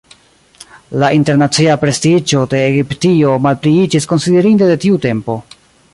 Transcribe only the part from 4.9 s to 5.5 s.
tempo.